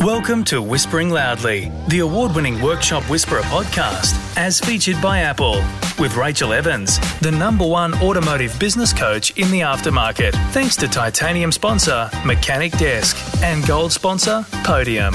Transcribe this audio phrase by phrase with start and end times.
[0.00, 5.62] Welcome to Whispering Loudly, the award winning Workshop Whisperer podcast, as featured by Apple,
[5.98, 11.52] with Rachel Evans, the number one automotive business coach in the aftermarket, thanks to titanium
[11.52, 15.12] sponsor Mechanic Desk and gold sponsor Podium.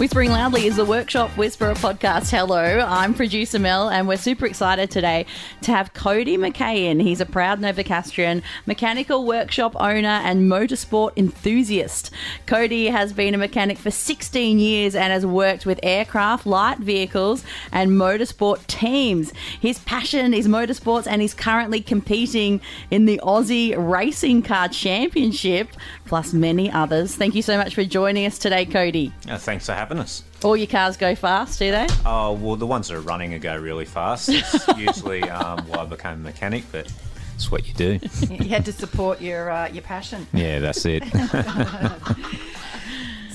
[0.00, 2.30] Whispering Loudly is the Workshop Whisperer podcast.
[2.30, 5.26] Hello, I'm producer Mel, and we're super excited today
[5.60, 7.02] to have Cody McKayen.
[7.02, 12.10] He's a proud Novocastrian, mechanical workshop owner, and motorsport enthusiast.
[12.46, 17.44] Cody has been a mechanic for 16 years and has worked with aircraft, light vehicles,
[17.70, 19.34] and motorsport teams.
[19.60, 25.68] His passion is motorsports, and he's currently competing in the Aussie Racing Car Championship,
[26.10, 27.14] plus many others.
[27.14, 29.12] Thank you so much for joining us today, Cody.
[29.28, 30.24] Uh, thanks for having us.
[30.42, 31.86] All your cars go fast, do they?
[32.04, 34.28] Oh, well, the ones that are running go really fast.
[34.28, 36.92] It's usually um, why I became a mechanic, but
[37.36, 38.00] it's what you do.
[38.28, 40.26] You had to support your uh, your passion.
[40.32, 41.04] Yeah, that's it.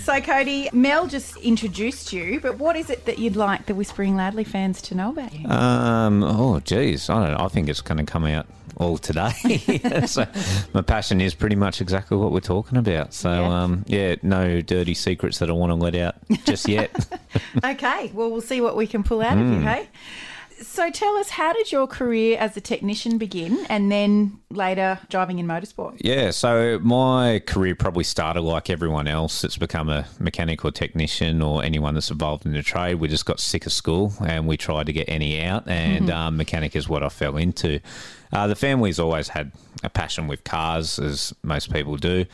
[0.05, 4.15] So, Cody, Mel just introduced you, but what is it that you'd like the Whispering
[4.15, 5.49] Loudly fans to know about you?
[5.49, 7.09] um, oh, geez.
[7.09, 7.43] I don't know.
[7.43, 8.45] I think it's going to come out
[8.77, 9.31] all today.
[10.05, 10.27] so
[10.75, 13.15] my passion is pretty much exactly what we're talking about.
[13.15, 13.63] So, Yeah.
[13.63, 16.13] um, yeah, no dirty secrets that I want to let out
[16.45, 16.91] just yet.
[17.65, 19.89] okay, well, we'll see what we can pull out of you, hey?
[20.61, 25.39] So, tell us, how did your career as a technician begin and then later driving
[25.39, 25.97] in motorsport?
[25.99, 31.41] Yeah, so my career probably started like everyone else that's become a mechanic or technician
[31.41, 32.95] or anyone that's involved in the trade.
[32.95, 36.37] We just got sick of school and we tried to get any out, and um,
[36.37, 37.81] mechanic is what I fell into.
[38.31, 39.51] Uh, the family's always had
[39.83, 42.25] a passion with cars, as most people do.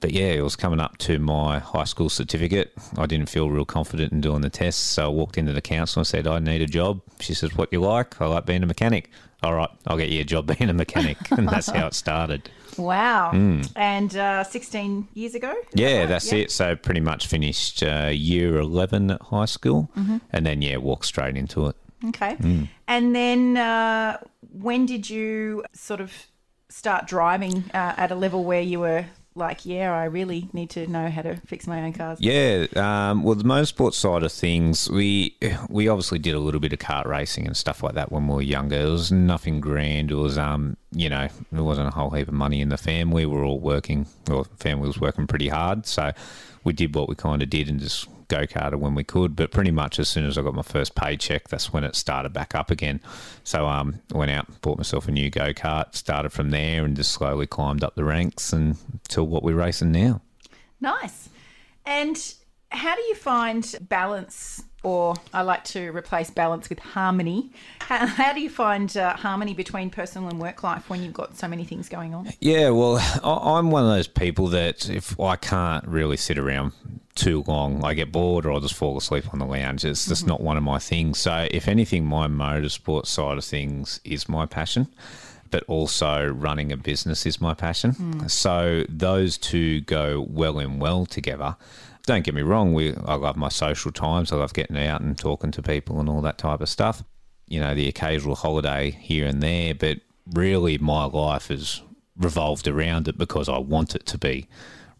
[0.00, 2.72] But yeah, it was coming up to my high school certificate.
[2.96, 6.00] I didn't feel real confident in doing the tests, so I walked into the council
[6.00, 7.00] and said, I need a job.
[7.20, 8.20] She says, What you like?
[8.20, 9.10] I like being a mechanic.
[9.42, 11.16] All right, I'll get you a job being a mechanic.
[11.32, 12.48] and that's how it started.
[12.76, 13.32] Wow.
[13.74, 15.52] And uh, 16 years ago?
[15.72, 16.08] That Yeah, right?
[16.08, 16.38] that's Yeah.
[16.40, 16.52] it.
[16.52, 20.18] So pretty much finished uh, year 11 at high school Mm-hmm.
[20.32, 21.76] and then, yeah, walked straight into it.
[22.06, 22.36] Okay.
[22.86, 24.18] And then uh,
[24.52, 26.12] when did you sort of
[26.68, 29.06] start driving uh, at a level where you were
[29.38, 32.18] like, yeah, I really need to know how to fix my own cars?
[32.20, 35.36] Yeah, um, well, the motorsport side of things, we
[35.68, 38.34] we obviously did a little bit of kart racing and stuff like that when we
[38.34, 38.76] were younger.
[38.76, 40.10] It was nothing grand.
[40.10, 43.24] It was, um, you know, there wasn't a whole heap of money in the family.
[43.24, 46.12] We were all working, well, family was working pretty hard, so
[46.68, 49.34] we did what we kind of did and just go karted when we could.
[49.34, 52.34] But pretty much as soon as I got my first paycheck, that's when it started
[52.34, 53.00] back up again.
[53.42, 57.12] So um, went out, bought myself a new go kart, started from there, and just
[57.12, 60.20] slowly climbed up the ranks and until what we're racing now.
[60.78, 61.30] Nice.
[61.86, 62.16] And
[62.70, 67.50] how do you find balance, or I like to replace balance with harmony?
[67.80, 71.36] How, how do you find uh, harmony between personal and work life when you've got
[71.36, 72.30] so many things going on?
[72.40, 76.72] Yeah, well, I- I'm one of those people that if I can't really sit around
[77.14, 79.84] too long, I get bored or I'll just fall asleep on the lounge.
[79.84, 81.18] It's just not one of my things.
[81.18, 84.86] So, if anything, my motorsport side of things is my passion,
[85.50, 88.28] but also running a business is my passion.
[88.28, 91.56] So, those two go well and well together.
[92.08, 94.32] Don't get me wrong, we I love my social times.
[94.32, 97.04] I love getting out and talking to people and all that type of stuff.
[97.48, 99.98] You know, the occasional holiday here and there, but
[100.32, 101.82] really my life is
[102.16, 104.48] revolved around it because I want it to be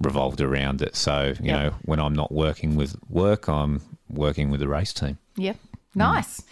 [0.02, 0.96] revolved around it.
[0.96, 1.62] So, you Yep.
[1.62, 3.80] know, when I'm not working with work, I'm
[4.10, 5.16] working with the race team.
[5.36, 5.56] Yep.
[5.94, 6.42] Nice.
[6.42, 6.44] Mm.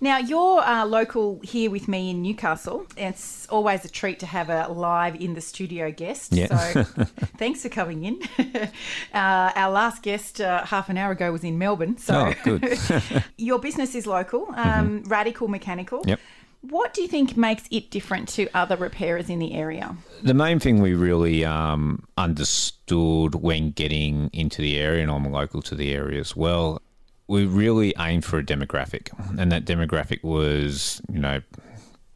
[0.00, 2.86] Now, you're uh, local here with me in Newcastle.
[2.96, 6.32] It's always a treat to have a live in the studio guest.
[6.32, 6.46] Yeah.
[6.46, 6.84] So
[7.36, 8.22] thanks for coming in.
[9.12, 11.98] uh, our last guest uh, half an hour ago was in Melbourne.
[11.98, 12.78] So Oh, good.
[13.38, 16.02] your business is local, um, Radical Mechanical.
[16.06, 16.20] Yep.
[16.60, 19.96] What do you think makes it different to other repairers in the area?
[20.22, 25.62] The main thing we really um, understood when getting into the area, and I'm local
[25.62, 26.82] to the area as well,
[27.28, 31.42] we really aimed for a demographic, and that demographic was, you know,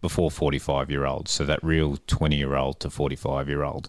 [0.00, 3.88] before 45 year olds, so that real 20 year old to 45 year old.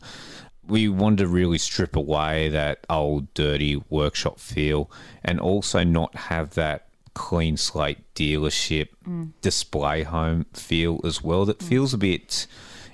[0.65, 4.89] We wanted to really strip away that old, dirty workshop feel
[5.23, 9.31] and also not have that clean slate dealership mm.
[9.41, 11.45] display home feel as well.
[11.45, 11.67] That mm.
[11.67, 12.47] feels a bit.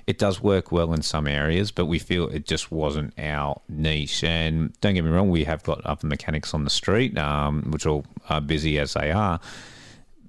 [0.06, 4.24] It does work well in some areas, but we feel it just wasn't our niche.
[4.24, 7.86] And don't get me wrong, we have got other mechanics on the street, um, which
[7.86, 9.40] all are busy as they are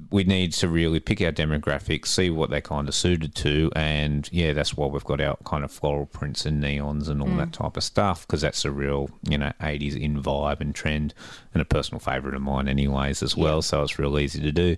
[0.10, 4.30] we need to really pick our demographics, see what they're kind of suited to, and
[4.32, 7.54] yeah, that's why we've got our kind of floral prints and neons and all that
[7.54, 11.14] type of stuff because that's a real you know 80s in vibe and trend,
[11.54, 13.62] and a personal favourite of mine, anyways, as well.
[13.62, 14.76] So it's real easy to do.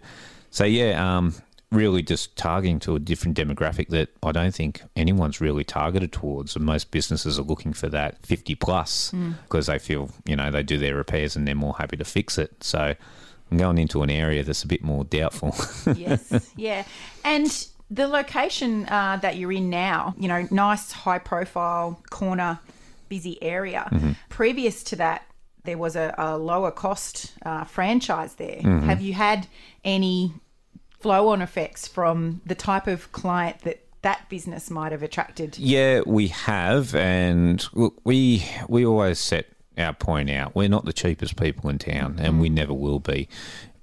[0.52, 1.34] So yeah, um,
[1.74, 6.56] really just targeting to a different demographic that I don't think anyone's really targeted towards.
[6.56, 10.64] And most businesses are looking for that 50 plus because they feel, you know, they
[10.64, 12.64] do their repairs and they're more happy to fix it.
[12.64, 12.94] So
[13.52, 15.56] I'm going into an area that's a bit more doubtful.
[15.96, 16.84] yes, yeah.
[17.24, 22.60] And the location uh, that you're in now, you know, nice high profile corner,
[23.10, 24.16] busy area.
[24.30, 25.26] Previous to that,
[25.66, 28.62] there was a, a lower cost uh, franchise there.
[28.62, 29.48] Have you had
[29.86, 30.34] any
[31.04, 35.58] flow on effects from the type of client that that business might have attracted?
[35.58, 39.48] Yeah, we have, and look, we we always set
[39.78, 40.56] our point out.
[40.56, 42.56] We're not the cheapest people in town, and we mm-hmm.
[42.56, 43.28] never will be.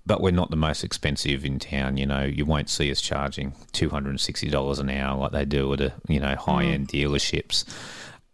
[0.07, 1.99] But we're not the most expensive in town.
[1.99, 5.33] You know, you won't see us charging two hundred and sixty dollars an hour like
[5.33, 6.37] they do at a you know mm.
[6.37, 7.65] high end dealerships.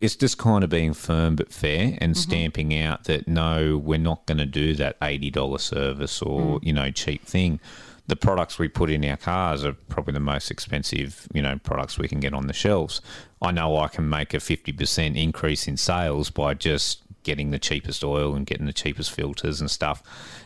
[0.00, 2.20] It's just kind of being firm but fair and mm-hmm.
[2.20, 6.64] stamping out that no, we're not going to do that eighty dollar service or mm.
[6.64, 7.58] you know cheap thing
[8.06, 11.98] the products we put in our cars are probably the most expensive, you know, products
[11.98, 13.00] we can get on the shelves.
[13.42, 18.04] I know I can make a 50% increase in sales by just getting the cheapest
[18.04, 20.02] oil and getting the cheapest filters and stuff.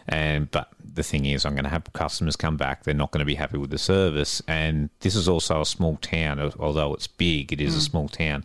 [0.08, 3.20] And but the thing is I'm going to have customers come back, they're not going
[3.20, 4.40] to be happy with the service.
[4.48, 7.90] And this is also a small town, although it's big, it is a mm.
[7.90, 8.44] small town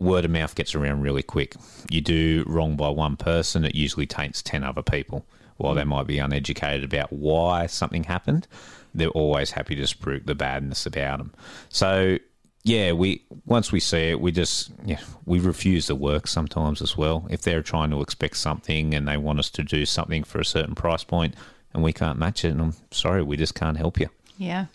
[0.00, 1.56] word of mouth gets around really quick.
[1.90, 5.26] You do wrong by one person, it usually taints 10 other people.
[5.58, 8.46] While they might be uneducated about why something happened,
[8.94, 11.34] they're always happy to spruik the badness about them.
[11.68, 12.18] So,
[12.64, 16.96] yeah, we once we see it, we just yeah we refuse the work sometimes as
[16.96, 17.26] well.
[17.30, 20.44] If they're trying to expect something and they want us to do something for a
[20.44, 21.34] certain price point
[21.74, 24.08] and we can't match it, and I'm sorry, we just can't help you.
[24.38, 24.66] Yeah.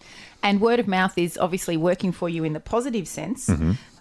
[0.43, 3.49] And word of mouth is obviously working for you in the positive sense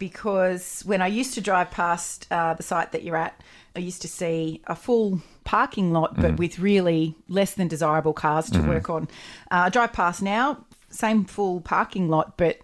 [0.00, 3.40] because when I used to drive past uh, the site that you're at,
[3.76, 8.50] I used to see a full parking lot, but with really less than desirable cars
[8.50, 9.04] to work on.
[9.50, 12.58] Uh, I drive past now, same full parking lot, but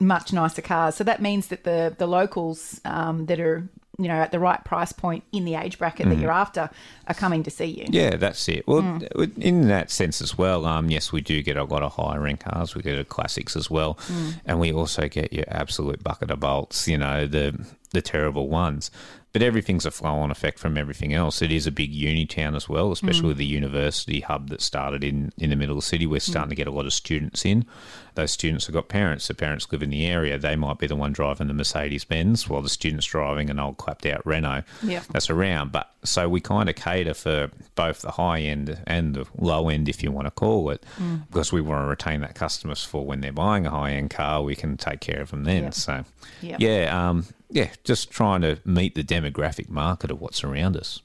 [0.00, 0.94] much nicer cars.
[0.94, 3.68] So that means that the the locals um, that are
[3.98, 6.22] you know at the right price point in the age bracket that mm.
[6.22, 6.70] you're after
[7.06, 7.86] are coming to see you.
[7.88, 8.66] Yeah, that's it.
[8.66, 9.38] Well, mm.
[9.38, 12.40] in that sense as well, um, yes, we do get a lot of higher end
[12.40, 12.74] cars.
[12.74, 14.34] We get a classics as well, mm.
[14.44, 16.88] and we also get your absolute bucket of bolts.
[16.88, 18.90] You know, the the terrible ones.
[19.32, 21.42] But everything's a flow on effect from everything else.
[21.42, 25.02] It is a big uni town as well, especially with the university hub that started
[25.02, 26.06] in, in the middle of the city.
[26.06, 27.66] We're starting to get a lot of students in.
[28.14, 29.26] Those students have got parents.
[29.28, 30.38] The parents live in the area.
[30.38, 33.76] They might be the one driving the Mercedes Benz while the student's driving an old
[33.76, 35.02] clapped out Renault Yeah.
[35.10, 35.72] that's around.
[35.72, 39.88] But so we kind of cater for both the high end and the low end,
[39.88, 40.84] if you want to call it,
[41.30, 44.42] because we want to retain that customers for when they're buying a high end car.
[44.42, 45.64] We can take care of them then.
[45.64, 45.70] Yeah.
[45.70, 46.04] So,
[46.40, 46.56] Yeah.
[46.60, 51.00] yeah, um, yeah, just trying to meet the demographic market of what's around us.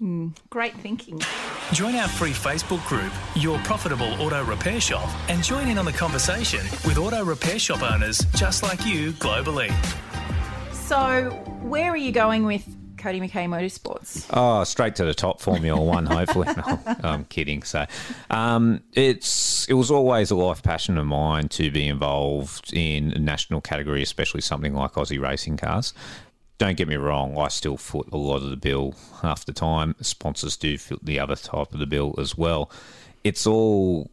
[0.50, 1.21] Great thinking.
[1.73, 5.91] Join our free Facebook group, Your Profitable Auto Repair Shop, and join in on the
[5.94, 9.74] conversation with auto repair shop owners just like you globally.
[10.74, 11.30] So,
[11.62, 12.68] where are you going with
[12.98, 14.28] Cody McKay Motorsports?
[14.31, 16.06] Oh, straight to the top, Formula One.
[16.06, 17.63] Hopefully, no, I'm kidding.
[17.63, 17.86] So,
[18.30, 23.19] um, it's it was always a life passion of mine to be involved in a
[23.19, 25.94] national category, especially something like Aussie racing cars.
[26.57, 29.96] Don't get me wrong, I still foot a lot of the bill half the time.
[30.01, 32.69] Sponsors do foot the other type of the bill as well.
[33.24, 34.12] It's all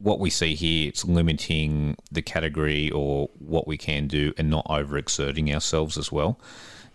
[0.00, 4.64] what we see here, it's limiting the category or what we can do and not
[4.66, 6.40] overexerting ourselves as well.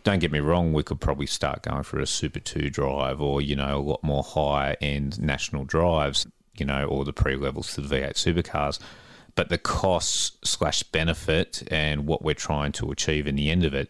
[0.03, 3.41] Don't get me wrong, we could probably start going for a Super 2 drive or,
[3.41, 6.27] you know, a lot more high end national drives,
[6.57, 8.79] you know, or the pre levels to the V8 supercars.
[9.35, 13.73] But the cost slash benefit and what we're trying to achieve in the end of
[13.73, 13.89] it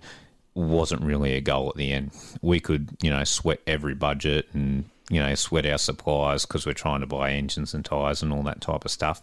[0.55, 2.11] wasn't really a goal at the end.
[2.41, 6.73] We could, you know, sweat every budget and, you know, sweat our suppliers because we're
[6.73, 9.21] trying to buy engines and tyres and all that type of stuff.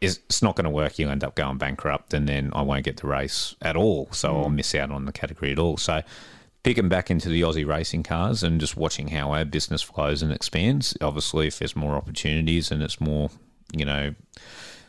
[0.00, 0.98] It's it's not going to work.
[0.98, 4.08] You'll end up going bankrupt and then I won't get the race at all.
[4.12, 5.76] So I'll miss out on the category at all.
[5.76, 6.02] So
[6.62, 10.32] picking back into the Aussie racing cars and just watching how our business flows and
[10.32, 10.96] expands.
[11.00, 13.30] Obviously, if there's more opportunities and it's more,
[13.72, 14.14] you know,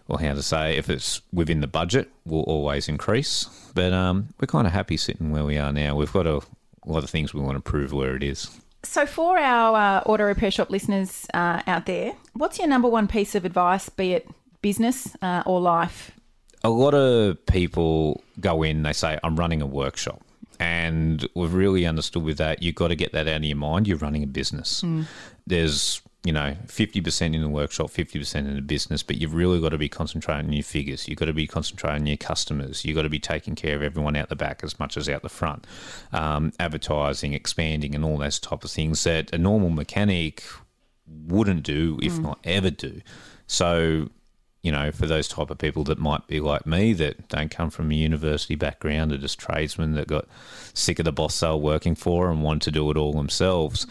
[0.07, 3.45] well, how to say, if it's within the budget, we'll always increase.
[3.73, 5.95] But um, we're kind of happy sitting where we are now.
[5.95, 6.41] We've got a,
[6.85, 8.60] lot of things we want to prove where it is.
[8.83, 13.07] So, for our uh, auto repair shop listeners uh, out there, what's your number one
[13.07, 14.27] piece of advice, be it
[14.61, 16.11] business uh, or life?
[16.63, 20.21] a lot of people go in, they say, I'm running a workshop.
[20.59, 23.87] And we've really understood with that, you've got to get that out of your mind.
[23.87, 24.83] You're running a business.
[25.47, 29.69] There's, you know, 50% in the workshop, 50% in the business, but you've really got
[29.69, 31.07] to be concentrating on your figures.
[31.07, 32.85] You've got to be concentrating on your customers.
[32.85, 35.23] You've got to be taking care of everyone out the back as much as out
[35.23, 35.65] the front.
[36.11, 40.43] Um, advertising, expanding, and all those type of things that a normal mechanic
[41.07, 43.01] wouldn't do, if not ever do.
[43.47, 44.09] So
[44.61, 47.71] you know, for those type of people that might be like me that don't come
[47.71, 50.27] from a university background, are just tradesmen that got
[50.75, 53.87] sick of the boss they were working for and want to do it all themselves.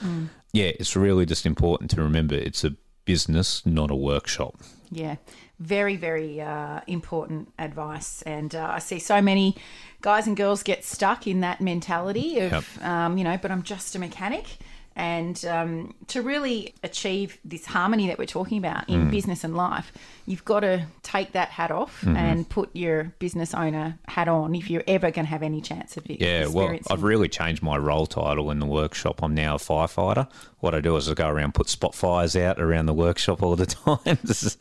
[0.52, 4.56] Yeah, it's really just important to remember it's a business, not a workshop.
[4.90, 5.16] Yeah,
[5.60, 8.22] very, very uh, important advice.
[8.22, 9.56] And uh, I see so many
[10.00, 12.84] guys and girls get stuck in that mentality of, Yep.
[12.84, 14.58] um, you know, but I'm just a mechanic.
[14.96, 19.10] And um, to really achieve this harmony that we're talking about in Mm.
[19.10, 19.92] business and life,
[20.26, 22.16] you've got to take that hat off Mm-hmm.
[22.16, 25.96] and put your business owner hat on if you're ever going to have any chance
[25.96, 26.20] of it.
[26.20, 29.22] Yeah, well, I've really changed my role title in the workshop.
[29.22, 30.28] I'm now a firefighter.
[30.58, 33.56] What I do is I go around put spot fires out around the workshop all
[33.56, 33.66] the
[34.06, 34.18] time.
[34.24, 34.58] this is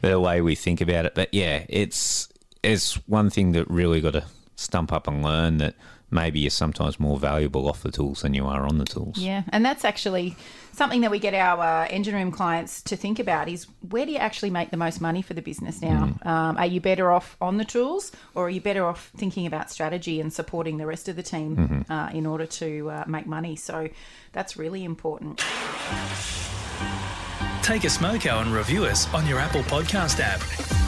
[0.00, 1.14] the way we think about it.
[1.14, 2.28] But yeah, it's
[2.62, 4.24] it's one thing that really got to
[4.56, 5.74] stump up and learn that
[6.12, 9.18] maybe you're sometimes more valuable off the tools than you are on the tools.
[9.18, 10.36] Yeah, and that's actually
[10.72, 14.12] something that we get our uh, engine room clients to think about is where do
[14.12, 16.14] you actually make the most money for the business now?
[16.22, 19.70] Um, are you better off on the tools or are you better off thinking about
[19.70, 23.56] strategy and supporting the rest of the team uh, in order to uh, make money?
[23.56, 23.88] So
[24.32, 25.42] that's really important.
[27.62, 30.40] Take a smoko and review us on your Apple Podcast app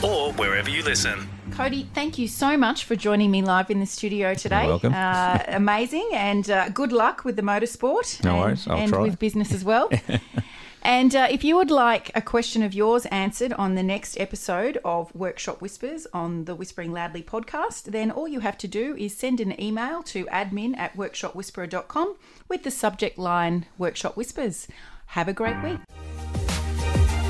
[0.03, 1.25] or wherever you listen.
[1.51, 4.63] Cody, thank you so much for joining me live in the studio today.
[4.63, 4.93] You're welcome.
[4.93, 8.21] Uh, amazing, and uh, good luck with the motorsport.
[8.25, 9.01] No and, worries, I'll and try.
[9.03, 9.89] with business as well.
[10.81, 14.77] and uh, if you would like a question of yours answered on the next episode
[14.83, 19.15] of Workshop Whispers on the Whispering Loudly podcast, then all you have to do is
[19.15, 22.17] send an email to admin at workshopwhisperer.com
[22.49, 24.67] with the subject line Workshop Whispers.
[25.07, 25.79] Have a great week.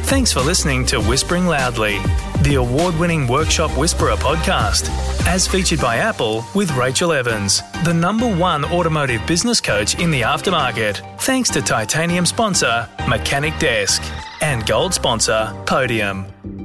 [0.06, 1.98] Thanks for listening to Whispering Loudly,
[2.44, 4.88] the award winning Workshop Whisperer podcast,
[5.26, 10.22] as featured by Apple with Rachel Evans, the number one automotive business coach in the
[10.22, 11.20] aftermarket.
[11.22, 14.02] Thanks to titanium sponsor Mechanic Desk
[14.42, 16.65] and gold sponsor Podium.